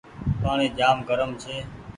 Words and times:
پآڻيٚ 0.41 0.75
جآم 0.77 0.97
گرم 1.09 1.31
ڇي۔ 1.41 1.55